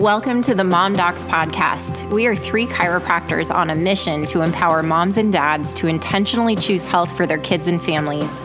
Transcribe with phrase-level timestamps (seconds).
[0.00, 2.10] Welcome to the Mom Docs Podcast.
[2.10, 6.84] We are three chiropractors on a mission to empower moms and dads to intentionally choose
[6.84, 8.42] health for their kids and families,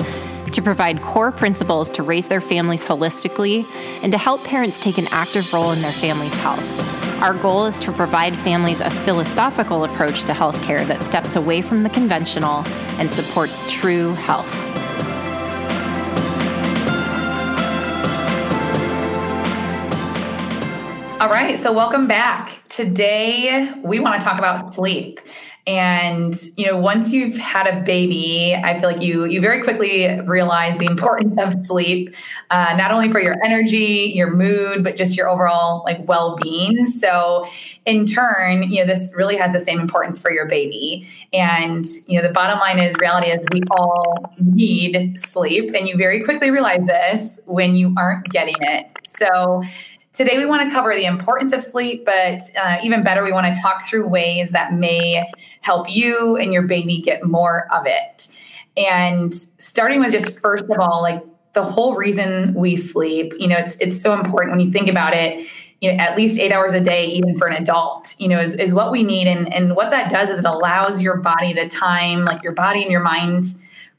[0.51, 3.65] to provide core principles to raise their families holistically,
[4.03, 7.19] and to help parents take an active role in their family's health.
[7.19, 11.81] Our goal is to provide families a philosophical approach to healthcare that steps away from
[11.81, 12.63] the conventional
[12.99, 14.47] and supports true health.
[21.19, 22.63] All right, so welcome back.
[22.69, 25.19] Today we want to talk about sleep.
[25.67, 30.17] And you know, once you've had a baby, I feel like you you very quickly
[30.21, 32.15] realize the importance of sleep,
[32.51, 36.85] uh, not only for your energy, your mood, but just your overall like well being.
[36.85, 37.49] So,
[37.85, 41.05] in turn, you know, this really has the same importance for your baby.
[41.33, 45.97] And you know, the bottom line is, reality is, we all need sleep, and you
[45.97, 48.87] very quickly realize this when you aren't getting it.
[49.03, 49.63] So
[50.19, 53.55] Today, we want to cover the importance of sleep, but uh, even better, we want
[53.55, 55.25] to talk through ways that may
[55.61, 58.27] help you and your baby get more of it.
[58.75, 63.55] And starting with just first of all, like the whole reason we sleep, you know,
[63.55, 65.47] it's it's so important when you think about it.
[65.79, 68.55] You know, at least eight hours a day, even for an adult, you know, is,
[68.55, 69.25] is what we need.
[69.25, 72.81] And and what that does is it allows your body the time, like your body
[72.81, 73.45] and your mind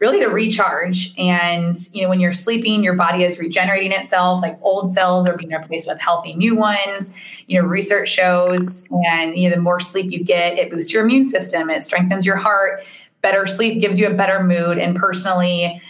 [0.00, 1.14] really to recharge.
[1.18, 5.36] And, you know, when you're sleeping, your body is regenerating itself, like old cells are
[5.36, 7.14] being replaced with healthy new ones.
[7.46, 11.04] You know, research shows, and, you know, the more sleep you get, it boosts your
[11.04, 12.82] immune system, it strengthens your heart.
[13.20, 14.78] Better sleep gives you a better mood.
[14.78, 15.80] And personally,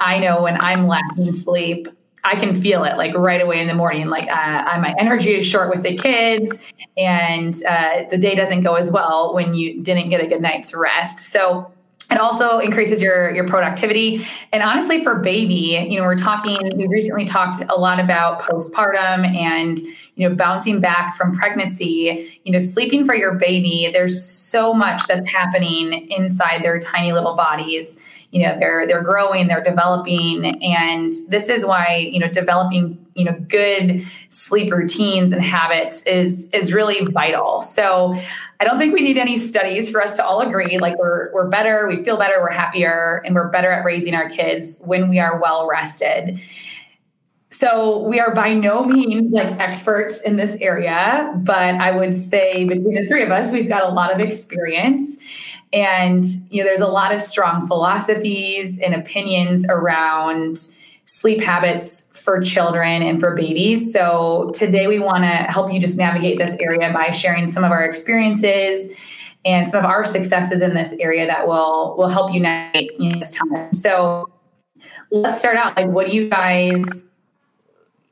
[0.00, 1.88] I know when I'm lacking sleep,
[2.24, 4.08] I can feel it like right away in the morning.
[4.08, 6.58] Like uh, my energy is short with the kids,
[6.96, 10.74] and uh, the day doesn't go as well when you didn't get a good night's
[10.74, 11.30] rest.
[11.30, 11.70] So
[12.10, 14.26] it also increases your your productivity.
[14.52, 19.26] And honestly for baby you know we're talking we recently talked a lot about postpartum
[19.26, 23.90] and you know bouncing back from pregnancy you know sleeping for your baby.
[23.92, 27.98] There's so much that's happening inside their tiny little bodies.
[28.30, 33.24] You know they're they're growing they're developing and this is why you know developing you
[33.24, 37.62] know good sleep routines and habits is is really vital.
[37.62, 38.18] So
[38.60, 41.48] i don't think we need any studies for us to all agree like we're we're
[41.48, 45.18] better we feel better we're happier and we're better at raising our kids when we
[45.18, 46.40] are well rested.
[47.50, 52.64] So we are by no means like experts in this area but i would say
[52.64, 55.16] between the three of us we've got a lot of experience.
[55.72, 60.58] And you know, there's a lot of strong philosophies and opinions around
[61.04, 63.92] sleep habits for children and for babies.
[63.92, 67.70] So today we want to help you just navigate this area by sharing some of
[67.70, 68.96] our experiences
[69.44, 73.12] and some of our successes in this area that will will help you navigate you
[73.12, 73.72] this time.
[73.72, 74.30] So
[75.10, 75.76] let's start out.
[75.76, 77.04] Like, what do you guys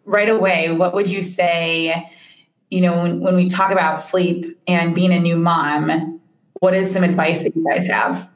[0.05, 0.73] right away?
[0.73, 2.11] What would you say?
[2.71, 6.21] You know, when, when we talk about sleep and being a new mom,
[6.61, 8.28] what is some advice that you guys have?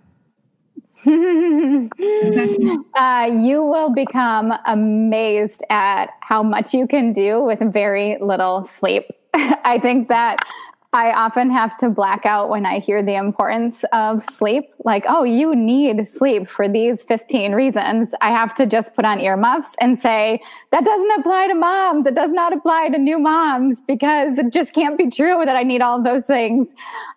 [2.95, 9.05] uh, you will become amazed at how much you can do with very little sleep.
[9.35, 10.45] I think that
[10.93, 14.65] I often have to black out when I hear the importance of sleep.
[14.85, 18.13] Like, oh, you need sleep for these 15 reasons.
[18.21, 20.41] I have to just put on earmuffs and say,
[20.73, 22.07] that doesn't apply to moms.
[22.07, 25.63] It does not apply to new moms because it just can't be true that I
[25.63, 26.67] need all of those things.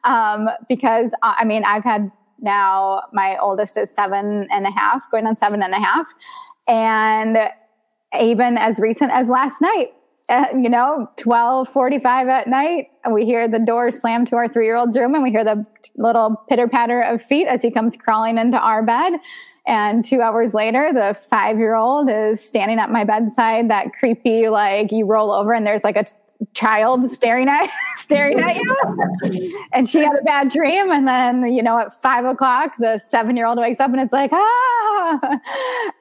[0.03, 2.11] Um, because uh, I mean, I've had
[2.43, 6.07] now my oldest is seven and a half, going on seven and a half.
[6.67, 7.37] And
[8.19, 9.93] even as recent as last night,
[10.29, 14.75] at, you know, 12:45 at night, we hear the door slam to our three year
[14.75, 15.65] old's room and we hear the
[15.97, 19.13] little pitter patter of feet as he comes crawling into our bed.
[19.65, 24.49] And two hours later, the five year old is standing at my bedside, that creepy,
[24.49, 26.05] like you roll over and there's like a
[26.53, 29.59] child staring at staring at you.
[29.73, 30.91] And she had a bad dream.
[30.91, 34.13] And then you know at five o'clock the seven year old wakes up and it's
[34.13, 35.39] like ah!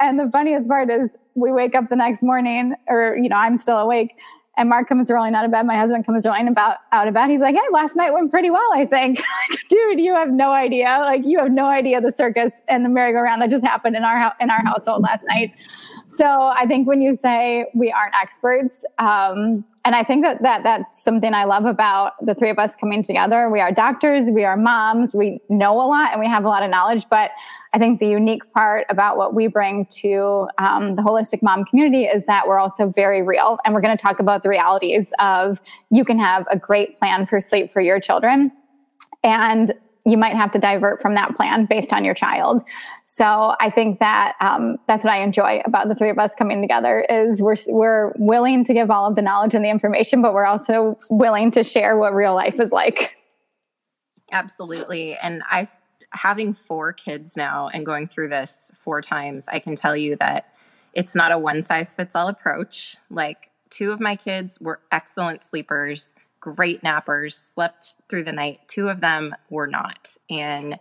[0.00, 3.58] And the funniest part is we wake up the next morning or you know i'm
[3.58, 4.14] still awake
[4.58, 5.64] and mark comes rolling out of bed.
[5.64, 7.30] My husband comes rolling about out of bed.
[7.30, 9.22] He's like hey last night went pretty well i think.
[9.68, 10.98] Dude you have no idea.
[11.02, 14.32] Like you have no idea the circus and the merry-go-round that just happened in our
[14.40, 15.54] in our household last night
[16.16, 20.62] so i think when you say we aren't experts um, and I think that, that
[20.62, 23.48] that's something I love about the three of us coming together.
[23.50, 26.62] We are doctors, we are moms, we know a lot and we have a lot
[26.62, 27.04] of knowledge.
[27.10, 27.32] But
[27.72, 32.04] I think the unique part about what we bring to um, the holistic mom community
[32.04, 33.58] is that we're also very real.
[33.64, 35.60] And we're going to talk about the realities of
[35.90, 38.52] you can have a great plan for sleep for your children.
[39.24, 39.74] And
[40.04, 42.62] you might have to divert from that plan based on your child.
[43.14, 46.62] So I think that um, that's what I enjoy about the three of us coming
[46.62, 50.32] together is we're we're willing to give all of the knowledge and the information, but
[50.32, 53.14] we're also willing to share what real life is like.
[54.30, 55.68] Absolutely, and I,
[56.12, 60.54] having four kids now and going through this four times, I can tell you that
[60.94, 62.96] it's not a one size fits all approach.
[63.10, 68.60] Like two of my kids were excellent sleepers, great nappers, slept through the night.
[68.68, 70.78] Two of them were not, and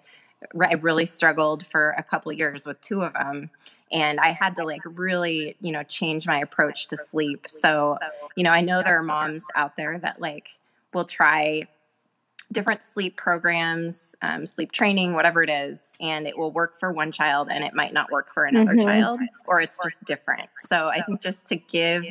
[0.60, 3.50] I really struggled for a couple years with two of them.
[3.92, 7.46] And I had to like really, you know, change my approach to sleep.
[7.50, 7.98] So,
[8.36, 10.50] you know, I know there are moms out there that like
[10.94, 11.68] will try
[12.52, 17.12] different sleep programs, um, sleep training, whatever it is, and it will work for one
[17.12, 18.88] child and it might not work for another mm-hmm.
[18.88, 20.50] child, or it's just different.
[20.68, 22.04] So I think just to give,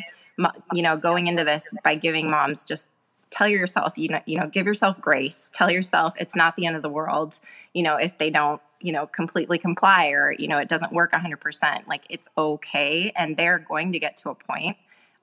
[0.73, 2.89] you know, going into this by giving moms just
[3.31, 5.51] tell yourself you know you know give yourself grace.
[5.55, 7.39] Tell yourself it's not the end of the world
[7.75, 11.13] you know if they don't you know completely comply or you know it doesn't work
[11.13, 13.13] 100% like it's okay.
[13.17, 14.77] And they're going to get to a point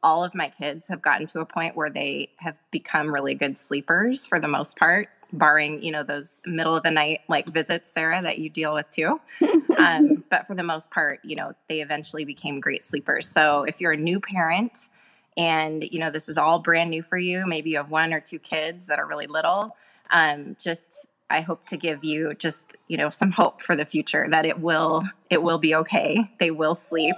[0.04, 3.58] all of my kids have gotten to a point where they have become really good
[3.58, 7.92] sleepers for the most part barring you know those middle of the night like visits
[7.92, 9.20] sarah that you deal with too.
[9.78, 13.30] Um, but for the most part you know they eventually became great sleepers.
[13.30, 14.90] So if you're a new parent
[15.38, 17.46] and you know this is all brand new for you.
[17.46, 19.78] Maybe you have one or two kids that are really little.
[20.10, 24.26] Um, just i hope to give you just you know some hope for the future
[24.32, 26.32] that it will it will be okay.
[26.40, 27.16] They will sleep.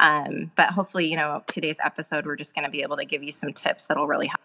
[0.00, 3.22] Um, but hopefully you know today's episode we're just going to be able to give
[3.22, 4.40] you some tips that'll really help.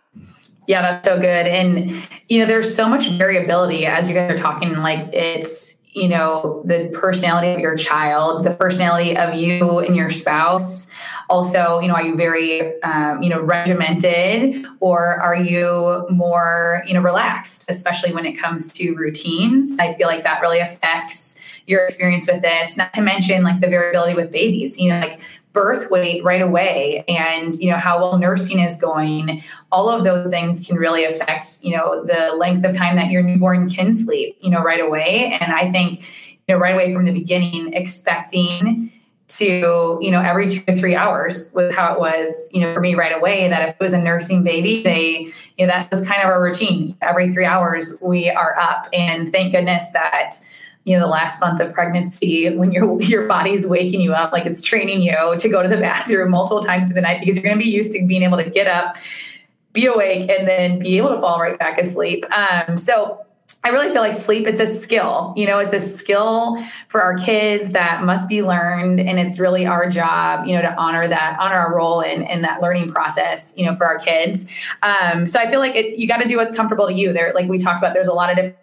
[0.68, 1.48] Yeah that's so good.
[1.48, 1.92] And
[2.30, 6.62] you know there's so much variability as you guys are talking like it's you know
[6.66, 10.89] the personality of your child the personality of you and your spouse
[11.30, 16.94] also you know are you very um, you know regimented or are you more you
[16.94, 19.78] know relaxed especially when it comes to routines?
[19.80, 21.38] I feel like that really affects
[21.68, 25.22] your experience with this not to mention like the variability with babies you know like
[25.54, 29.42] birth weight right away and you know how well nursing is going.
[29.72, 33.22] All of those things can really affect you know the length of time that your
[33.22, 35.38] newborn can sleep you know right away.
[35.40, 36.02] And i think
[36.48, 38.92] you know right away from the beginning expecting
[39.30, 42.80] to you know every two to three hours was how it was you know for
[42.80, 46.08] me right away that if it was a nursing baby they you know that was
[46.08, 46.96] kind of our routine.
[47.02, 48.88] Every three hours we are up.
[48.94, 50.38] And thank goodness that
[50.86, 54.46] you know the last month of pregnancy when your your body's waking you up like
[54.46, 57.44] it's training you to go to the bathroom multiple times through the night because you're
[57.44, 58.96] going to be used to being able to get up
[59.74, 62.26] be awake and then be able to fall right back asleep.
[62.36, 63.24] Um, so
[63.64, 65.34] I really feel like sleep, it's a skill.
[65.36, 69.00] You know, it's a skill for our kids that must be learned.
[69.00, 72.42] And it's really our job, you know, to honor that, honor our role in, in
[72.44, 74.50] that learning process, you know, for our kids.
[74.84, 77.14] Um, so I feel like it, you got to do what's comfortable to you.
[77.14, 78.58] There, like we talked about, there's a lot of different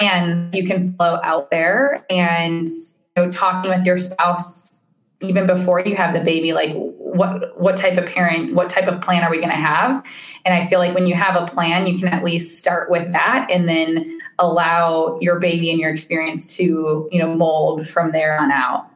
[0.00, 4.80] and you can flow out there and you know, talking with your spouse
[5.20, 6.70] even before you have the baby, like
[7.14, 10.04] what what type of parent, what type of plan are we going to have?
[10.44, 13.12] And I feel like when you have a plan, you can at least start with
[13.12, 18.38] that and then allow your baby and your experience to, you know, mold from there
[18.40, 18.86] on out.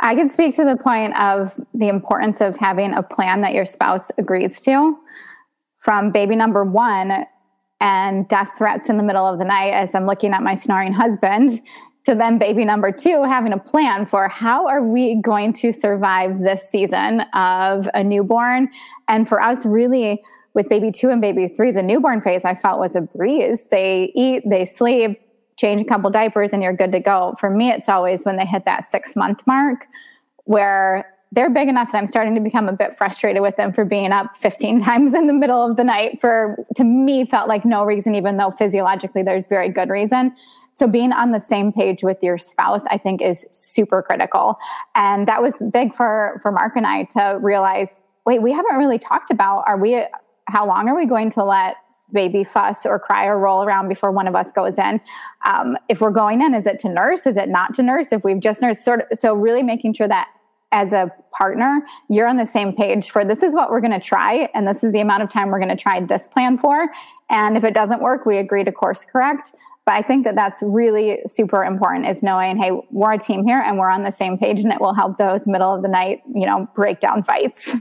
[0.00, 3.64] I can speak to the point of the importance of having a plan that your
[3.64, 4.96] spouse agrees to.
[5.78, 7.24] From baby number one
[7.80, 10.92] and death threats in the middle of the night as I'm looking at my snoring
[10.92, 11.60] husband
[12.08, 16.38] to then baby number two having a plan for how are we going to survive
[16.38, 18.70] this season of a newborn.
[19.08, 20.22] And for us really
[20.54, 23.68] with baby two and baby three the newborn phase i felt was a breeze.
[23.68, 25.20] They eat they sleep
[25.58, 27.34] change a couple diapers and you're good to go.
[27.38, 29.86] For me it's always when they hit that six month mark
[30.44, 33.84] where they're big enough that I'm starting to become a bit frustrated with them for
[33.84, 36.22] being up 15 times in the middle of the night.
[36.22, 40.34] For to me felt like no reason even though physiologically there's very good reason
[40.72, 44.58] so being on the same page with your spouse, I think is super critical.
[44.94, 48.98] And that was big for, for Mark and I to realize, wait, we haven't really
[48.98, 50.04] talked about, are we,
[50.46, 51.76] how long are we going to let
[52.12, 55.00] baby fuss or cry or roll around before one of us goes in.
[55.44, 57.26] Um, if we're going in, is it to nurse?
[57.26, 58.12] Is it not to nurse?
[58.12, 60.28] If we've just nursed, sort of, so really making sure that
[60.72, 64.00] as a partner, you're on the same page for this is what we're going to
[64.00, 66.88] try, and this is the amount of time we're going to try this plan for.
[67.30, 69.52] And if it doesn't work, we agree to course correct.
[69.88, 73.58] But I think that that's really super important is knowing, hey, we're a team here
[73.58, 76.20] and we're on the same page and it will help those middle of the night,
[76.26, 77.74] you know, breakdown fights.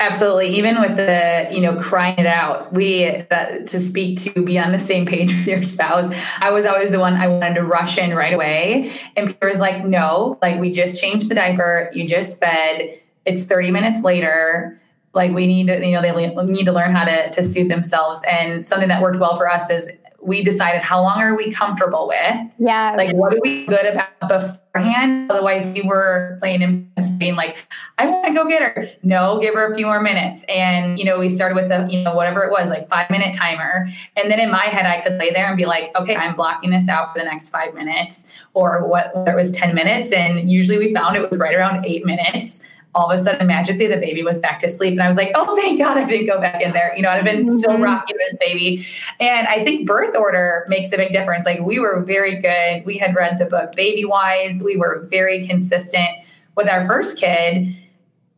[0.00, 0.48] Absolutely.
[0.56, 4.72] Even with the, you know, crying it out, we, that, to speak to be on
[4.72, 7.98] the same page with your spouse, I was always the one I wanted to rush
[7.98, 8.90] in right away.
[9.14, 13.44] And Peter was like, no, like we just changed the diaper, you just fed, it's
[13.44, 14.80] 30 minutes later.
[15.12, 18.18] Like we need to, you know, they need to learn how to, to soothe themselves.
[18.26, 19.90] And something that worked well for us is
[20.22, 22.36] we decided how long are we comfortable with?
[22.58, 22.94] Yeah.
[22.96, 25.30] Like, what are we good about beforehand?
[25.30, 27.66] Otherwise, we were playing and being like,
[27.98, 28.88] I want to go get her.
[29.02, 30.44] No, give her a few more minutes.
[30.48, 33.34] And, you know, we started with the, you know, whatever it was, like five minute
[33.34, 33.88] timer.
[34.16, 36.70] And then in my head, I could lay there and be like, okay, I'm blocking
[36.70, 40.12] this out for the next five minutes or what, whether it was 10 minutes.
[40.12, 43.86] And usually we found it was right around eight minutes all of a sudden magically
[43.86, 46.26] the baby was back to sleep and i was like oh thank god i didn't
[46.26, 47.56] go back in there you know i've been mm-hmm.
[47.56, 48.86] still rocking this baby
[49.20, 52.96] and i think birth order makes a big difference like we were very good we
[52.98, 56.08] had read the book baby wise we were very consistent
[56.56, 57.74] with our first kid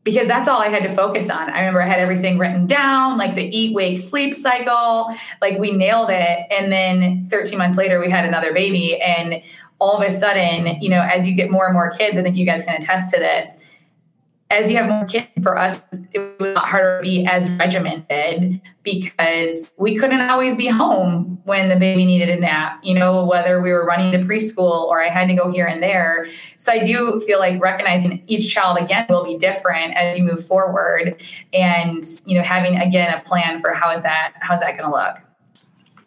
[0.04, 1.49] because that's all I had to focus on.
[1.49, 5.14] I remember I had everything written down, like the eat, wake, sleep cycle.
[5.40, 6.46] Like we nailed it.
[6.50, 9.00] And then 13 months later, we had another baby.
[9.00, 9.42] And
[9.78, 12.37] all of a sudden, you know, as you get more and more kids, I think
[12.37, 13.46] you guys can attest to this
[14.54, 15.80] as you have more kids, for us,
[16.12, 21.76] it was harder to be as regimented because we couldn't always be home when the
[21.76, 25.26] baby needed a nap, you know, whether we were running to preschool or I had
[25.26, 26.26] to go here and there.
[26.56, 30.46] So I do feel like recognizing each child again will be different as you move
[30.46, 31.20] forward
[31.52, 34.94] and, you know, having again a plan for how is that, how's that going to
[34.94, 35.20] look?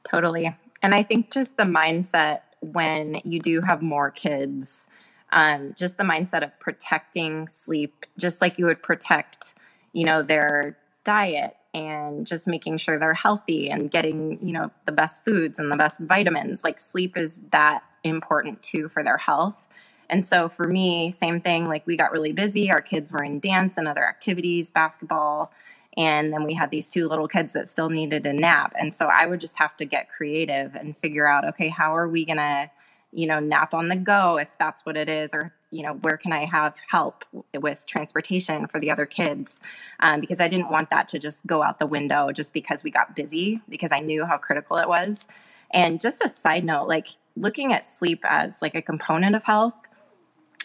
[0.03, 0.55] Totally.
[0.81, 4.87] And I think just the mindset when you do have more kids,
[5.31, 9.55] um, just the mindset of protecting sleep, just like you would protect,
[9.93, 14.91] you know, their diet and just making sure they're healthy and getting, you know, the
[14.91, 16.63] best foods and the best vitamins.
[16.63, 19.67] Like sleep is that important too for their health.
[20.09, 22.71] And so for me, same thing, like we got really busy.
[22.71, 25.51] Our kids were in dance and other activities, basketball.
[25.97, 28.73] And then we had these two little kids that still needed a nap.
[28.79, 32.07] And so I would just have to get creative and figure out, okay, how are
[32.07, 32.69] we going to
[33.11, 36.17] you know, nap on the go if that's what it is, or, you know, where
[36.17, 39.59] can I have help with transportation for the other kids?
[39.99, 42.91] Um, because I didn't want that to just go out the window just because we
[42.91, 45.27] got busy, because I knew how critical it was.
[45.71, 49.75] And just a side note, like looking at sleep as like a component of health,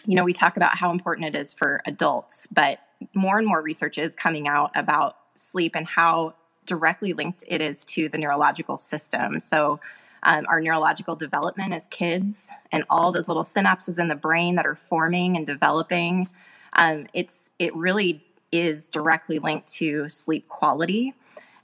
[0.05, 2.79] you know, we talk about how important it is for adults, but
[3.13, 6.35] more and more research is coming out about sleep and how
[6.65, 9.39] directly linked it is to the neurological system.
[9.39, 9.79] So,
[10.23, 14.65] um, our neurological development as kids and all those little synapses in the brain that
[14.65, 16.29] are forming and developing.
[16.73, 21.13] Um, it's it really is directly linked to sleep quality,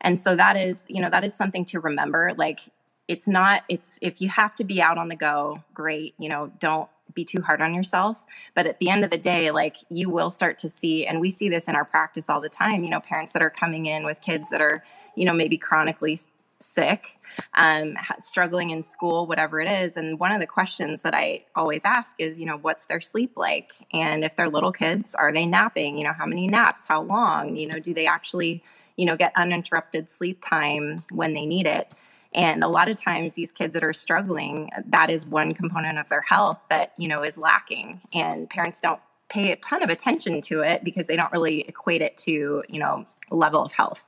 [0.02, 2.34] and so that is you know that is something to remember.
[2.38, 2.60] Like
[3.08, 6.14] it's not it's if you have to be out on the go, great.
[6.20, 8.24] You know, don't be too hard on yourself.
[8.54, 11.30] But at the end of the day, like you will start to see, and we
[11.30, 14.06] see this in our practice all the time, you know, parents that are coming in
[14.06, 14.84] with kids that are,
[15.16, 16.18] you know, maybe chronically
[16.60, 17.20] sick
[17.56, 19.98] um, struggling in school, whatever it is.
[19.98, 23.34] And one of the questions that I always ask is, you know, what's their sleep
[23.36, 23.72] like?
[23.94, 25.98] And if they're little kids, are they napping?
[25.98, 26.86] You know, how many naps?
[26.86, 27.56] How long?
[27.56, 28.64] You know, do they actually,
[28.98, 31.94] you know, get uninterrupted sleep time when they need it?
[32.34, 36.10] And a lot of times, these kids that are struggling, that is one component of
[36.10, 38.02] their health that, you know, is lacking.
[38.14, 39.00] And parents don't
[39.30, 42.80] pay a ton of attention to it because they don't really equate it to, you
[42.80, 44.06] know, level of health.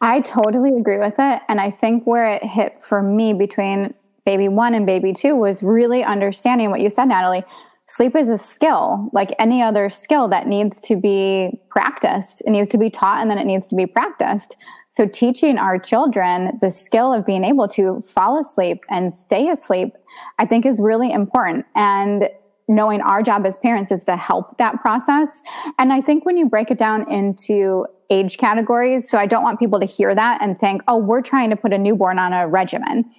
[0.00, 1.42] I totally agree with it.
[1.48, 3.94] And I think where it hit for me between
[4.26, 7.44] baby one and baby two was really understanding what you said, Natalie.
[7.86, 12.42] Sleep is a skill, like any other skill that needs to be practiced.
[12.46, 14.56] It needs to be taught and then it needs to be practiced.
[14.90, 19.92] So, teaching our children the skill of being able to fall asleep and stay asleep,
[20.38, 21.66] I think is really important.
[21.74, 22.28] And
[22.68, 25.42] knowing our job as parents is to help that process.
[25.78, 29.58] And I think when you break it down into age categories, so I don't want
[29.58, 32.46] people to hear that and think, oh, we're trying to put a newborn on a
[32.46, 33.10] regimen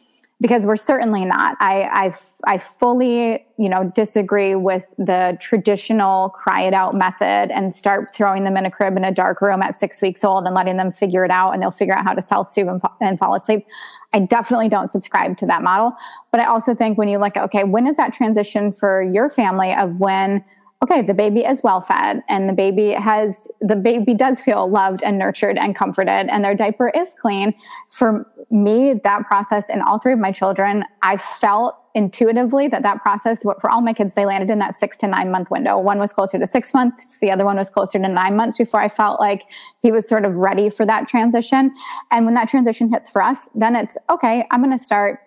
[0.41, 1.55] because we're certainly not.
[1.61, 2.13] I, I,
[2.45, 8.43] I fully, you know, disagree with the traditional cry it out method and start throwing
[8.43, 10.91] them in a crib in a dark room at six weeks old and letting them
[10.91, 13.65] figure it out and they'll figure out how to self soothe and, and fall asleep.
[14.13, 15.93] I definitely don't subscribe to that model.
[16.31, 19.29] But I also think when you look at, okay, when is that transition for your
[19.29, 20.43] family of when,
[20.85, 25.01] okay, the baby is well fed and the baby has, the baby does feel loved
[25.01, 27.55] and nurtured and comforted and their diaper is clean.
[27.89, 33.01] For me, that process in all three of my children, I felt intuitively that that
[33.01, 35.79] process for all my kids they landed in that six to nine month window.
[35.79, 38.81] One was closer to six months the other one was closer to nine months before
[38.81, 39.43] i felt like
[39.79, 41.73] he was sort of ready for that transition.
[42.11, 45.21] And when that transition hits for us then it's okay i'm going to start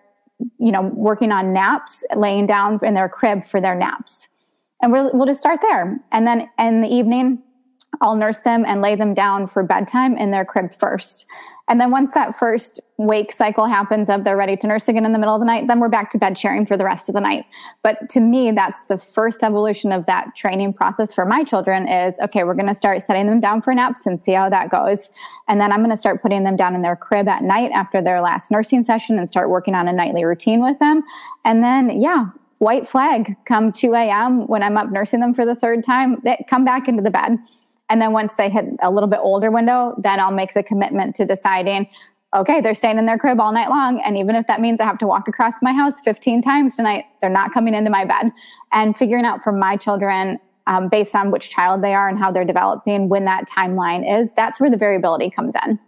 [0.59, 4.29] you know working on naps laying down in their crib for their naps
[4.81, 7.41] and we'll, we'll just start there and then in the evening
[8.01, 11.25] I'll nurse them and lay them down for bedtime in their crib first.
[11.69, 15.13] And then once that first wake cycle happens of they're ready to nurse again in
[15.13, 17.13] the middle of the night, then we're back to bed sharing for the rest of
[17.13, 17.45] the night.
[17.83, 22.19] But to me, that's the first evolution of that training process for my children is
[22.21, 25.11] okay, we're going to start setting them down for naps and see how that goes.
[25.47, 28.01] And then I'm going to start putting them down in their crib at night after
[28.01, 31.03] their last nursing session and start working on a nightly routine with them.
[31.45, 34.47] And then, yeah, white flag come 2 a.m.
[34.47, 37.37] when I'm up nursing them for the third time, they come back into the bed
[37.89, 41.15] and then once they hit a little bit older window, then I'll make the commitment
[41.15, 41.87] to deciding,
[42.35, 43.99] okay, they're staying in their crib all night long.
[44.01, 47.05] And even if that means I have to walk across my house 15 times tonight,
[47.19, 48.31] they're not coming into my bed.
[48.71, 52.31] And figuring out for my children, um, based on which child they are and how
[52.31, 55.79] they're developing, when that timeline is, that's where the variability comes in.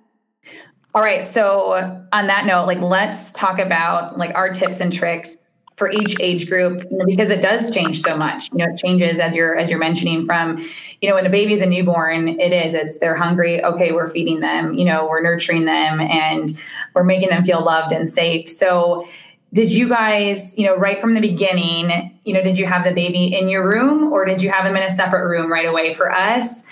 [0.95, 1.23] All right.
[1.23, 5.37] So on that note, like let's talk about like our tips and tricks
[5.81, 8.51] for each age group because it does change so much.
[8.51, 10.59] You know it changes as you're as you're mentioning from
[11.01, 14.41] you know when a baby's a newborn it is it's they're hungry okay we're feeding
[14.41, 16.49] them you know we're nurturing them and
[16.93, 18.47] we're making them feel loved and safe.
[18.47, 19.07] So
[19.53, 22.93] did you guys you know right from the beginning you know did you have the
[22.93, 25.93] baby in your room or did you have them in a separate room right away
[25.95, 26.63] for us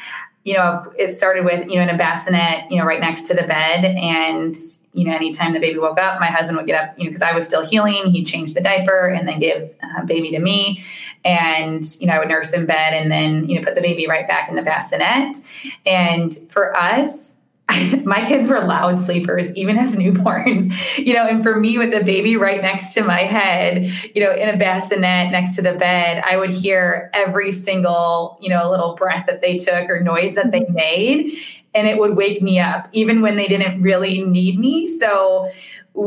[0.44, 3.34] you know, it started with, you know, in a bassinet, you know, right next to
[3.34, 3.84] the bed.
[3.84, 4.56] And,
[4.94, 7.22] you know, anytime the baby woke up, my husband would get up, you know, because
[7.22, 10.84] I was still healing, he'd change the diaper and then give uh, baby to me.
[11.26, 14.08] And, you know, I would nurse in bed and then, you know, put the baby
[14.08, 15.38] right back in the bassinet.
[15.86, 17.39] And for us,
[18.04, 22.04] my kids were loud sleepers, even as newborns, you know, and for me with the
[22.04, 23.86] baby right next to my head,
[24.16, 28.50] you know, in a bassinet next to the bed, I would hear every single, you
[28.50, 30.74] know, little breath that they took or noise that they mm-hmm.
[30.74, 31.38] made.
[31.76, 34.88] And it would wake me up, even when they didn't really need me.
[34.88, 35.48] So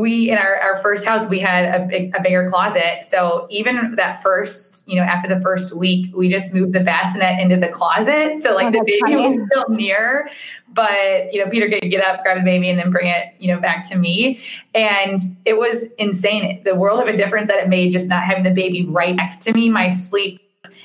[0.00, 3.02] we in our, our first house we had a, big, a bigger closet.
[3.02, 7.40] So even that first you know after the first week we just moved the bassinet
[7.40, 8.38] into the closet.
[8.42, 9.26] So like oh, the baby funny.
[9.26, 10.28] was still near
[10.75, 13.52] but you know peter could get up grab the baby and then bring it you
[13.52, 14.40] know back to me.
[14.75, 16.62] And it was insane.
[16.64, 19.42] The world of a difference that it made just not having the baby right next
[19.42, 20.41] to me my sleep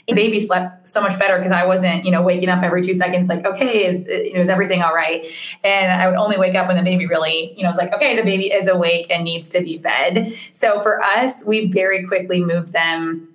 [0.07, 3.29] baby slept so much better because I wasn't, you know, waking up every two seconds,
[3.29, 5.25] like, okay, is, uh, you know, is everything all right?
[5.63, 8.15] And I would only wake up when the baby really, you know, was like, okay,
[8.15, 10.33] the baby is awake and needs to be fed.
[10.53, 13.26] So for us, we very quickly moved them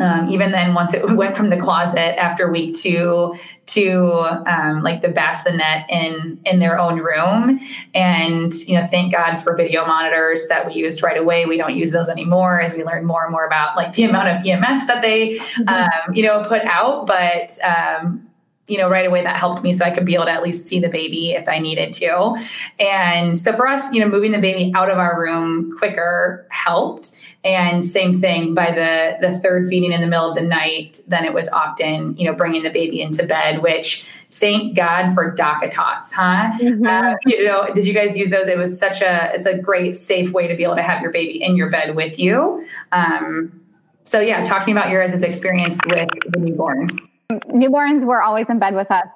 [0.00, 3.34] um, even then, once it went from the closet after week two
[3.66, 4.02] to
[4.50, 7.60] um, like the bassinet in in their own room,
[7.94, 11.46] and you know, thank God for video monitors that we used right away.
[11.46, 14.28] We don't use those anymore as we learn more and more about like the amount
[14.28, 17.06] of EMS that they, um, you know, put out.
[17.06, 18.29] But um,
[18.70, 20.68] you know, right away that helped me so I could be able to at least
[20.68, 22.36] see the baby if I needed to.
[22.78, 27.16] And so for us, you know, moving the baby out of our room quicker helped.
[27.42, 31.24] And same thing by the the third feeding in the middle of the night, then
[31.24, 36.12] it was often, you know, bringing the baby into bed, which thank God for DockATots,
[36.12, 36.52] huh?
[36.60, 36.86] Mm-hmm.
[36.86, 38.46] Uh, you know, did you guys use those?
[38.46, 41.10] It was such a, it's a great, safe way to be able to have your
[41.10, 42.64] baby in your bed with you.
[42.92, 43.60] Um,
[44.04, 46.94] so yeah, talking about your guys' experience with the newborns
[47.30, 49.06] newborns were always in bed with us,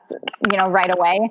[0.50, 1.30] you know, right away.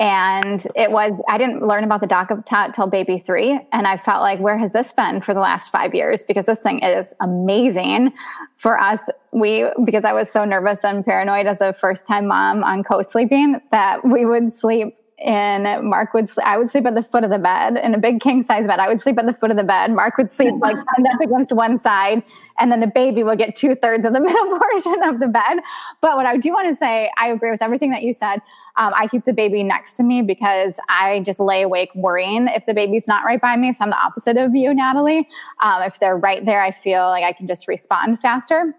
[0.00, 3.60] And it was, I didn't learn about the DockATot till baby three.
[3.70, 6.22] And I felt like, where has this been for the last five years?
[6.22, 8.14] Because this thing is amazing
[8.56, 9.00] for us.
[9.32, 13.02] We, because I was so nervous and paranoid as a first time mom on co
[13.02, 17.24] sleeping that we would sleep and Mark would sleep, I would sleep at the foot
[17.24, 18.78] of the bed in a big king size bed.
[18.78, 19.92] I would sleep at the foot of the bed.
[19.92, 22.22] Mark would sleep like up against one side,
[22.58, 25.58] and then the baby would get two thirds of the middle portion of the bed.
[26.00, 28.40] But what I do want to say, I agree with everything that you said.
[28.76, 32.64] Um, I keep the baby next to me because I just lay awake worrying if
[32.64, 33.72] the baby's not right by me.
[33.74, 35.28] So I'm the opposite of you, Natalie.
[35.62, 38.74] Um, if they're right there, I feel like I can just respond faster.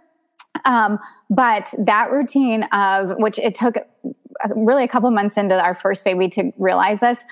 [0.66, 1.00] Um,
[1.30, 3.76] but that routine of which it took
[4.56, 7.24] really a couple months into our first baby to realize this.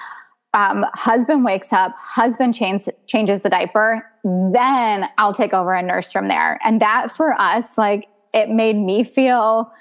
[0.54, 6.12] Um, husband wakes up, husband changes changes the diaper, then I'll take over and nurse
[6.12, 6.60] from there.
[6.64, 9.72] And that for us, like it made me feel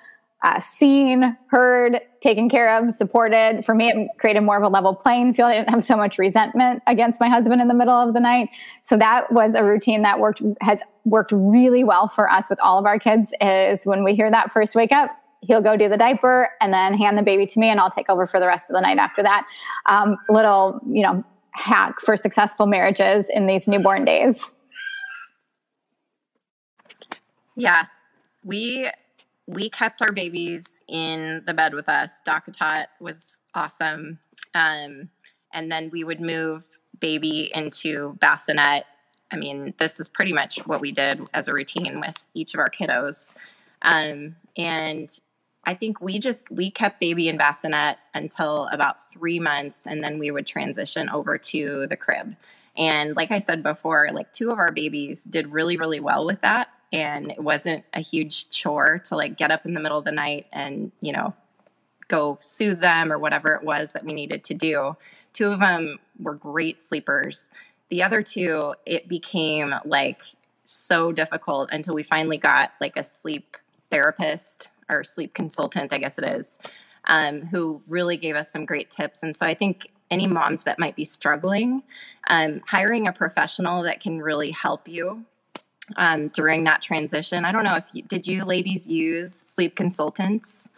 [0.45, 3.65] uh, seen, heard, taken care of, supported.
[3.67, 5.51] For me, it created more of a level playing field.
[5.51, 8.49] I didn't have so much resentment against my husband in the middle of the night.
[8.85, 12.79] So that was a routine that worked has worked really well for us with all
[12.79, 13.33] of our kids.
[13.41, 16.95] Is when we hear that first wake up, he'll go do the diaper and then
[16.95, 18.99] hand the baby to me, and I'll take over for the rest of the night
[18.99, 19.47] after that.
[19.87, 24.53] Um, little, you know, hack for successful marriages in these newborn days.
[27.57, 27.87] Yeah,
[28.45, 28.89] we
[29.47, 32.21] we kept our babies in the bed with us.
[32.27, 34.19] DockATot was awesome.
[34.55, 35.09] Um,
[35.53, 36.69] and then we would move
[37.01, 38.85] baby into bassinet.
[39.33, 42.61] I mean, this is pretty much what we did as a routine with each of
[42.61, 43.35] our kiddos.
[43.83, 45.11] Um, and
[45.69, 50.19] I think we just we kept baby in bassinet until about three months, and then
[50.19, 52.37] we would transition over to the crib.
[52.75, 56.41] And like I said before, like two of our babies did really, really well with
[56.41, 56.69] that.
[56.91, 60.13] And it wasn't a huge chore to like get up in the middle of the
[60.13, 61.35] night and, you know,
[62.07, 64.97] go soothe them or whatever it was that we needed to do.
[65.35, 67.51] Two of them were great sleepers.
[67.91, 70.23] The other two, it became like
[70.65, 73.59] so difficult until we finally got like a sleep
[73.91, 76.59] therapist or sleep consultant, I guess it is,
[77.05, 79.23] um, who really gave us some great tips.
[79.23, 81.83] And so I think any moms that might be struggling,
[82.29, 85.25] um, hiring a professional that can really help you
[85.97, 87.45] um, during that transition.
[87.45, 90.69] I don't know if you, did you ladies use sleep consultants?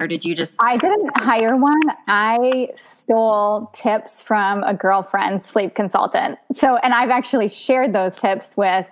[0.00, 0.62] Or did you just?
[0.62, 1.80] I didn't hire one.
[2.06, 6.38] I stole tips from a girlfriend's sleep consultant.
[6.52, 8.86] So, and I've actually shared those tips with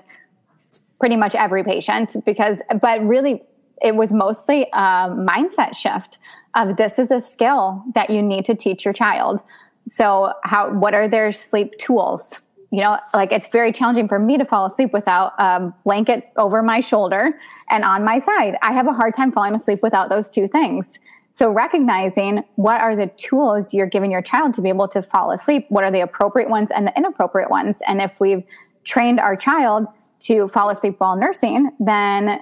[0.98, 3.42] pretty much every patient because, but really,
[3.82, 6.18] it was mostly a mindset shift
[6.54, 9.42] of this is a skill that you need to teach your child.
[9.87, 12.40] So how what are their sleep tools?
[12.70, 16.62] You know, like it's very challenging for me to fall asleep without a blanket over
[16.62, 17.38] my shoulder
[17.70, 18.56] and on my side.
[18.62, 20.98] I have a hard time falling asleep without those two things.
[21.32, 25.30] So recognizing what are the tools you're giving your child to be able to fall
[25.30, 27.82] asleep, what are the appropriate ones and the inappropriate ones?
[27.87, 28.42] And if we've
[28.85, 29.87] trained our child
[30.20, 32.40] to fall asleep while nursing, then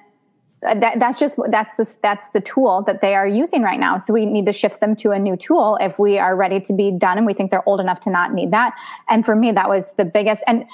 [0.63, 3.99] that, that's just that's the that's the tool that they are using right now.
[3.99, 6.73] So we need to shift them to a new tool if we are ready to
[6.73, 8.75] be done and we think they're old enough to not need that.
[9.09, 10.43] And for me, that was the biggest.
[10.47, 10.65] And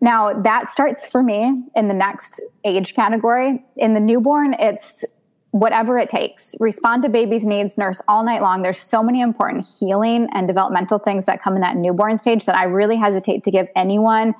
[0.00, 3.64] now that starts for me in the next age category.
[3.76, 5.04] In the newborn, it's
[5.50, 6.54] whatever it takes.
[6.60, 8.62] Respond to baby's needs, nurse all night long.
[8.62, 12.56] There's so many important healing and developmental things that come in that newborn stage that
[12.56, 14.34] I really hesitate to give anyone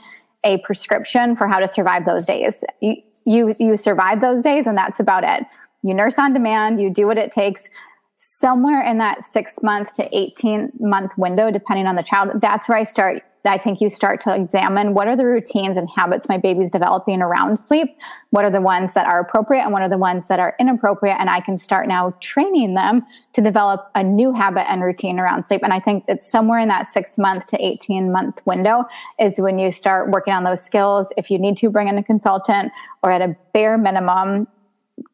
[0.44, 2.64] a prescription for how to survive those days.
[2.80, 5.46] You, you you survive those days and that's about it
[5.82, 7.68] you nurse on demand you do what it takes
[8.16, 12.78] somewhere in that six month to 18 month window depending on the child that's where
[12.78, 16.38] i start I think you start to examine what are the routines and habits my
[16.38, 17.96] baby's developing around sleep.
[18.30, 21.16] What are the ones that are appropriate and what are the ones that are inappropriate?
[21.18, 25.44] And I can start now training them to develop a new habit and routine around
[25.44, 25.62] sleep.
[25.62, 28.84] And I think it's somewhere in that six month to 18 month window
[29.18, 31.12] is when you start working on those skills.
[31.16, 34.48] If you need to bring in a consultant or at a bare minimum,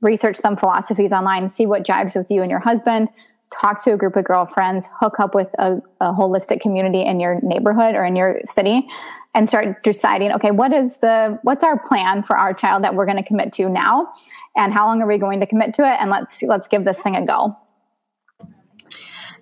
[0.00, 3.08] research some philosophies online, see what jives with you and your husband
[3.52, 7.40] talk to a group of girlfriends, hook up with a, a holistic community in your
[7.42, 8.86] neighborhood or in your city
[9.34, 13.06] and start deciding okay what is the what's our plan for our child that we're
[13.06, 14.08] going to commit to now?
[14.56, 15.96] And how long are we going to commit to it?
[16.00, 17.56] And let's let's give this thing a go.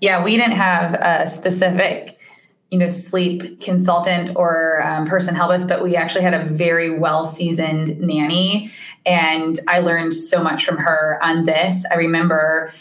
[0.00, 2.18] Yeah we didn't have a specific
[2.70, 6.98] you know sleep consultant or um, person help us but we actually had a very
[6.98, 8.70] well seasoned nanny.
[9.04, 11.84] And i learned so much from her on this.
[11.90, 12.72] I remember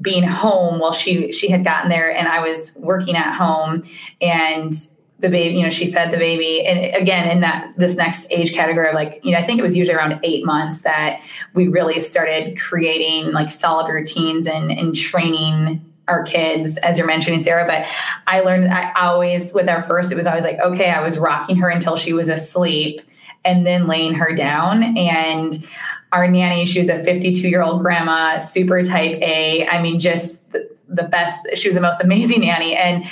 [0.00, 3.82] being home while she she had gotten there and I was working at home
[4.20, 4.72] and
[5.20, 6.64] the baby, you know, she fed the baby.
[6.64, 9.62] And again, in that this next age category of like, you know, I think it
[9.62, 11.20] was usually around eight months that
[11.54, 17.40] we really started creating like solid routines and and training our kids, as you're mentioning,
[17.40, 17.66] Sarah.
[17.66, 17.86] But
[18.26, 21.56] I learned I always with our first, it was always like, okay, I was rocking
[21.56, 23.02] her until she was asleep
[23.44, 24.96] and then laying her down.
[24.96, 25.66] And
[26.12, 29.66] our nanny, she was a 52 year old grandma, super type A.
[29.66, 31.38] I mean, just the, the best.
[31.54, 32.74] She was the most amazing nanny.
[32.74, 33.04] And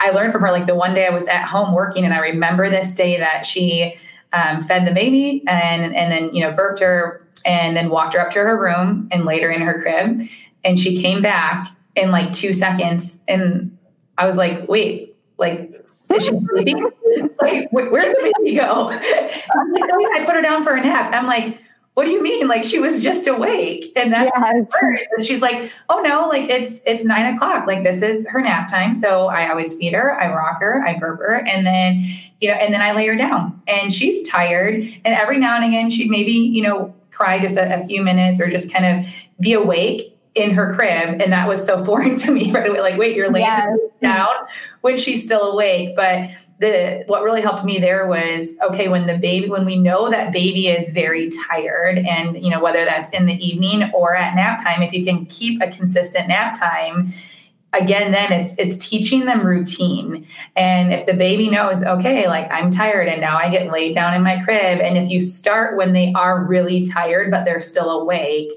[0.00, 2.18] I learned from her like the one day I was at home working, and I
[2.18, 3.94] remember this day that she
[4.32, 8.20] um, fed the baby and and then you know burped her and then walked her
[8.20, 10.26] up to her room and laid her in her crib,
[10.64, 13.76] and she came back in like two seconds, and
[14.16, 15.72] I was like, wait, like
[16.14, 16.82] is she sleeping?
[17.42, 18.86] like where'd the baby go?
[18.86, 19.02] Like,
[19.54, 21.12] oh, I put her down for a nap.
[21.14, 21.58] I'm like
[21.94, 22.48] what do you mean?
[22.48, 23.92] Like she was just awake.
[23.96, 24.66] And that's yes.
[25.16, 27.66] and she's like, oh no, like it's it's nine o'clock.
[27.66, 28.94] Like this is her nap time.
[28.94, 32.00] So I always feed her, I rock her, I burp her, and then,
[32.40, 33.60] you know, and then I lay her down.
[33.66, 34.82] And she's tired.
[35.04, 38.40] And every now and again she'd maybe, you know, cry just a, a few minutes
[38.40, 42.30] or just kind of be awake in her crib and that was so foreign to
[42.30, 43.78] me right away like wait you're laying yes.
[44.00, 44.28] down
[44.82, 49.18] when she's still awake but the what really helped me there was okay when the
[49.18, 53.26] baby when we know that baby is very tired and you know whether that's in
[53.26, 57.12] the evening or at nap time if you can keep a consistent nap time
[57.72, 62.70] again then it's it's teaching them routine and if the baby knows okay like i'm
[62.70, 65.92] tired and now i get laid down in my crib and if you start when
[65.92, 68.50] they are really tired but they're still awake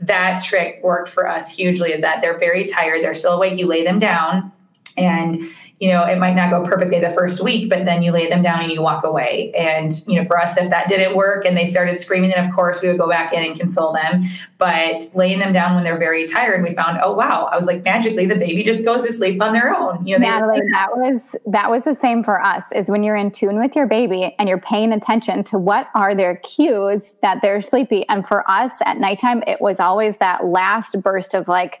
[0.00, 3.02] that trick worked for us hugely is that they're very tired.
[3.02, 3.58] They're still awake.
[3.58, 4.52] You lay them down
[4.96, 5.36] and
[5.80, 8.42] you know, it might not go perfectly the first week, but then you lay them
[8.42, 9.52] down and you walk away.
[9.56, 12.52] And, you know, for us, if that didn't work and they started screaming, then of
[12.52, 14.24] course we would go back in and console them.
[14.58, 17.84] But laying them down when they're very tired, we found, oh wow, I was like
[17.84, 20.04] magically the baby just goes to sleep on their own.
[20.04, 23.30] You know, Natalie, that was that was the same for us, is when you're in
[23.30, 27.62] tune with your baby and you're paying attention to what are their cues that they're
[27.62, 28.04] sleepy.
[28.08, 31.80] And for us at nighttime, it was always that last burst of like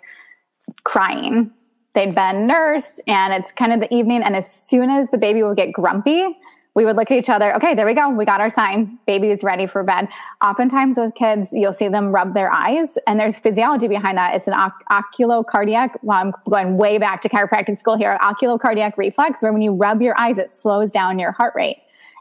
[0.84, 1.50] crying
[1.94, 4.22] they'd been nursed and it's kind of the evening.
[4.22, 6.36] And as soon as the baby would get grumpy,
[6.78, 7.52] we would look at each other.
[7.56, 8.08] Okay, there we go.
[8.08, 9.00] We got our sign.
[9.04, 10.06] Baby is ready for bed.
[10.44, 14.36] Oftentimes, those kids, you'll see them rub their eyes, and there's physiology behind that.
[14.36, 15.96] It's an oc- oculocardiac.
[16.02, 18.16] Well, I'm going way back to chiropractic school here.
[18.22, 21.78] Oculocardiac reflex, where when you rub your eyes, it slows down your heart rate.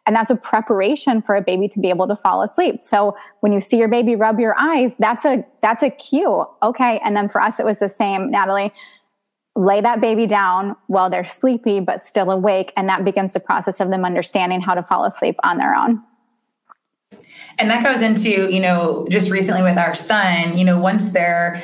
[0.07, 2.81] And that's a preparation for a baby to be able to fall asleep.
[2.81, 6.45] So when you see your baby rub your eyes, that's a that's a cue.
[6.63, 6.99] Okay.
[7.03, 8.73] And then for us, it was the same, Natalie
[9.57, 12.71] lay that baby down while they're sleepy but still awake.
[12.77, 16.03] And that begins the process of them understanding how to fall asleep on their own.
[17.59, 21.59] And that goes into you know just recently with our son you know once they're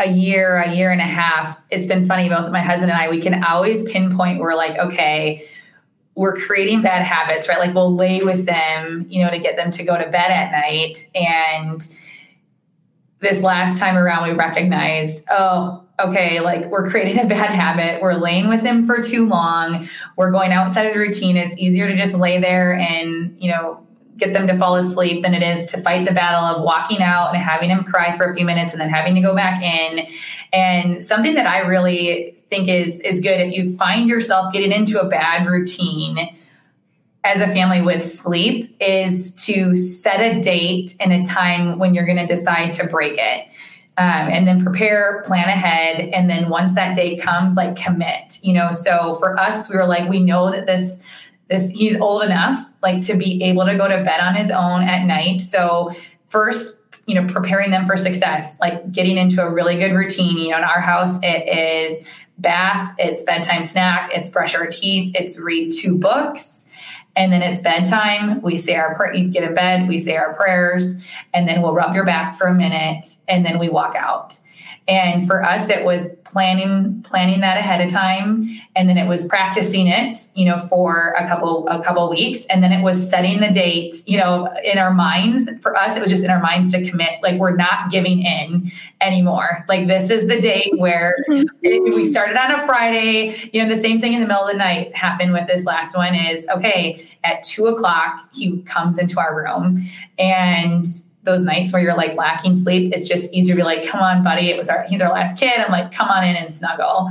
[0.00, 3.08] a year a year and a half it's been funny both my husband and i
[3.08, 5.46] we can always pinpoint we're like okay
[6.16, 7.58] we're creating bad habits right?
[7.58, 10.50] Like we'll lay with them you know to get them to go to bed at
[10.50, 11.08] night.
[11.14, 11.80] And
[13.20, 18.02] this last time around we recognized oh okay, like we're creating a bad habit.
[18.02, 19.88] We're laying with him for too long.
[20.16, 21.36] We're going outside of the routine.
[21.36, 25.34] It's easier to just lay there and, you know, get them to fall asleep than
[25.34, 28.34] it is to fight the battle of walking out and having him cry for a
[28.34, 30.06] few minutes and then having to go back in.
[30.52, 35.00] And something that I really think is is good if you find yourself getting into
[35.00, 36.30] a bad routine
[37.24, 42.06] as a family with sleep is to set a date and a time when you're
[42.06, 43.50] going to decide to break it
[43.98, 48.38] um, and then prepare, plan ahead, and then once that day comes, like commit.
[48.42, 51.02] You know, so for us, we were like, we know that this
[51.48, 54.82] this he's old enough like to be able to go to bed on his own
[54.82, 55.40] at night.
[55.40, 55.92] So
[56.28, 60.36] first, you know, preparing them for success, like getting into a really good routine.
[60.36, 62.06] You know, in our house, it is
[62.38, 66.66] bath, it's bedtime snack, it's brush our teeth, it's read two books
[67.16, 68.40] and then it's bedtime.
[68.42, 71.02] We say our prayer, you get in bed, we say our prayers,
[71.32, 74.38] and then we'll rub your back for a minute, and then we walk out.
[74.88, 79.26] And for us, it was planning planning that ahead of time, and then it was
[79.26, 83.40] practicing it, you know, for a couple a couple weeks, and then it was setting
[83.40, 85.48] the date, you know, in our minds.
[85.60, 88.70] For us, it was just in our minds to commit, like we're not giving in
[89.00, 89.64] anymore.
[89.68, 93.50] Like this is the date where it, we started on a Friday.
[93.52, 95.96] You know, the same thing in the middle of the night happened with this last
[95.96, 96.14] one.
[96.14, 99.78] Is okay at two o'clock he comes into our room
[100.18, 100.86] and
[101.26, 104.24] those nights where you're like lacking sleep, it's just easier to be like, come on,
[104.24, 104.48] buddy.
[104.48, 105.60] It was our, he's our last kid.
[105.60, 107.10] I'm like, come on in and snuggle.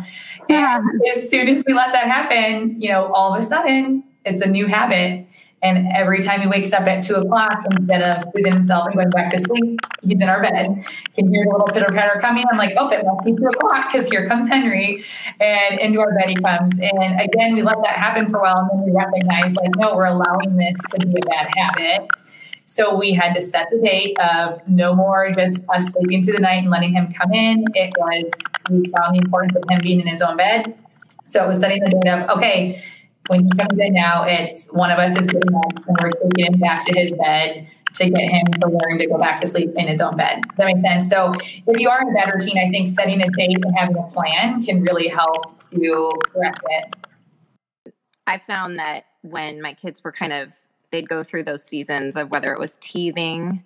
[0.50, 0.78] Yeah.
[0.80, 4.42] And as soon as we let that happen, you know, all of a sudden it's
[4.42, 5.28] a new habit.
[5.64, 9.10] And every time he wakes up at two o'clock, instead of soothing himself and going
[9.10, 10.86] back to sleep, he's in our bed.
[11.16, 12.46] Can hear the little pitter patter coming.
[12.52, 15.04] I'm like, oh, it must be two o'clock because here comes Henry,
[15.40, 16.78] and into our bed he comes.
[16.80, 19.96] And again, we let that happen for a while, and then we recognize, like, no,
[19.96, 22.12] we're allowing this to be a bad habit
[22.66, 26.42] so we had to set the date of no more just us sleeping through the
[26.42, 27.64] night and letting him come in.
[27.74, 28.24] It was,
[28.70, 30.76] we found the importance of him being in his own bed.
[31.26, 32.82] So it was setting the date of, okay,
[33.28, 36.54] when he comes in now, it's one of us is getting up and we're taking
[36.54, 39.72] him back to his bed to get him to learn to go back to sleep
[39.76, 40.42] in his own bed.
[40.42, 41.10] Does that make sense?
[41.10, 43.98] So if you are in a bed routine, I think setting a date and having
[43.98, 47.94] a plan can really help to correct it.
[48.28, 50.54] I found that when my kids were kind of
[50.96, 53.64] they'd go through those seasons of whether it was teething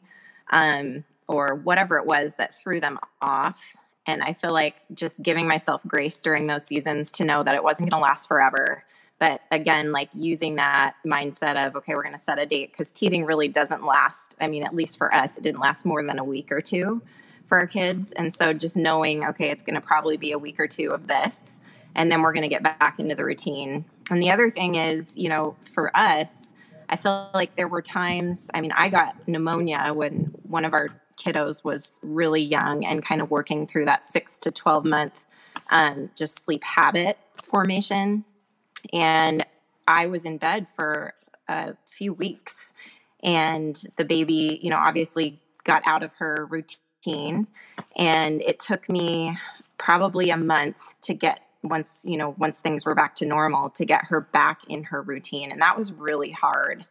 [0.50, 3.76] um, or whatever it was that threw them off.
[4.08, 7.64] And I feel like just giving myself grace during those seasons to know that it
[7.64, 8.84] wasn't going to last forever.
[9.20, 12.92] But again, like using that mindset of, okay, we're going to set a date because
[12.92, 14.36] teething really doesn't last.
[14.42, 17.02] I mean, at least for us, it didn't last more than a week or two
[17.46, 18.12] for our kids.
[18.14, 21.08] And so just knowing, okay, it's going to probably be a week or two of
[21.08, 21.60] this,
[21.96, 23.86] and then we're going to get back into the routine.
[24.10, 26.54] And the other thing is, you know, for us,
[26.90, 30.90] I feel like there were times, I mean, I got pneumonia when one of our
[31.18, 35.26] kiddos was really young and kind of working through that six to 12 month
[35.72, 38.26] um, just sleep habit formation.
[38.92, 39.46] And
[39.88, 41.14] I was in bed for
[41.48, 42.74] a few weeks,
[43.22, 47.48] and the baby, you know, obviously got out of her routine.
[47.96, 49.38] And it took me
[49.78, 53.86] probably a month to get once you know once things were back to normal to
[53.86, 56.86] get her back in her routine and that was really hard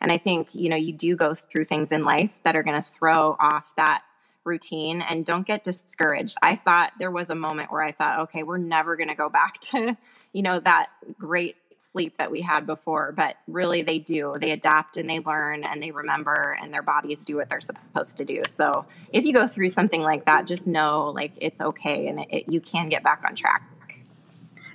[0.00, 2.80] and i think you know you do go through things in life that are going
[2.80, 4.02] to throw off that
[4.44, 6.36] routine and don't get discouraged.
[6.42, 9.28] I thought there was a moment where I thought, okay, we're never going to go
[9.28, 9.96] back to,
[10.32, 14.36] you know, that great sleep that we had before, but really they do.
[14.38, 18.18] They adapt and they learn and they remember and their bodies do what they're supposed
[18.18, 18.42] to do.
[18.46, 22.28] So if you go through something like that, just know like it's okay and it,
[22.30, 23.62] it, you can get back on track.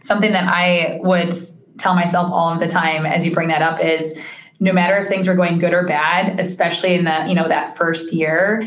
[0.06, 1.34] Something that I would
[1.78, 4.18] tell myself all of the time as you bring that up is
[4.60, 7.76] no matter if things were going good or bad, especially in the, you know, that
[7.76, 8.64] first year,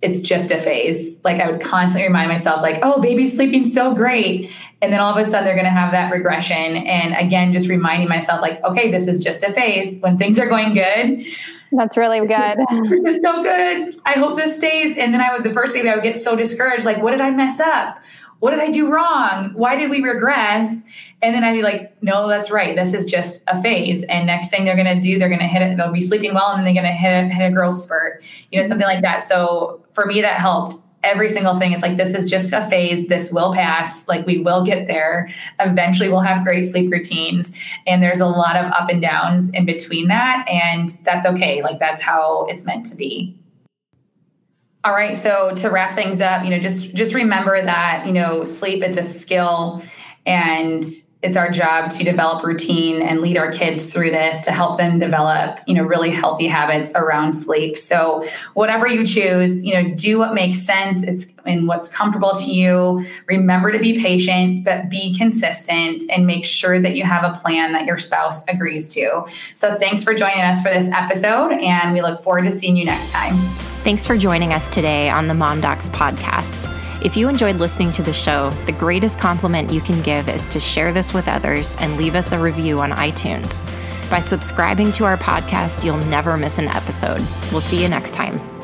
[0.00, 1.20] it's just a phase.
[1.24, 4.50] Like I would constantly remind myself, like, oh, baby's sleeping so great.
[4.80, 6.56] And then all of a sudden they're going to have that regression.
[6.76, 10.00] And again, just reminding myself, like, okay, this is just a phase.
[10.00, 11.26] When things are going good,
[11.72, 12.58] that's really good.
[12.88, 14.00] this is so good.
[14.06, 14.96] I hope this stays.
[14.96, 16.84] And then I would, the first baby, I would get so discouraged.
[16.84, 18.00] Like, what did I mess up?
[18.40, 19.52] What did I do wrong?
[19.54, 20.84] Why did we regress?
[21.22, 22.76] And then I'd be like, no, that's right.
[22.76, 24.04] This is just a phase.
[24.04, 25.76] And next thing they're going to do, they're going to hit it.
[25.76, 28.22] They'll be sleeping well and then they're going to hit a, hit a growth spurt,
[28.52, 29.22] you know, something like that.
[29.22, 31.72] So for me, that helped every single thing.
[31.72, 33.08] It's like, this is just a phase.
[33.08, 34.06] This will pass.
[34.06, 35.28] Like, we will get there.
[35.58, 37.52] Eventually, we'll have great sleep routines.
[37.86, 40.48] And there's a lot of up and downs in between that.
[40.48, 41.62] And that's okay.
[41.62, 43.36] Like, that's how it's meant to be.
[44.84, 45.16] All right.
[45.16, 48.96] So to wrap things up, you know, just just remember that, you know, sleep, it's
[48.96, 49.82] a skill
[50.24, 50.84] and
[51.22, 55.00] it's our job to develop routine and lead our kids through this to help them
[55.00, 57.76] develop you know really healthy habits around sleep.
[57.76, 61.02] So whatever you choose you know do what makes sense.
[61.02, 63.04] It's in what's comfortable to you.
[63.26, 67.72] Remember to be patient but be consistent and make sure that you have a plan
[67.72, 69.24] that your spouse agrees to.
[69.54, 72.84] So thanks for joining us for this episode and we look forward to seeing you
[72.84, 73.34] next time
[73.88, 76.68] thanks for joining us today on the mom docs podcast
[77.00, 80.58] if you enjoyed listening to the show, the greatest compliment you can give is to
[80.58, 83.64] share this with others and leave us a review on iTunes.
[84.10, 87.24] By subscribing to our podcast, you'll never miss an episode.
[87.52, 88.57] We'll see you next time.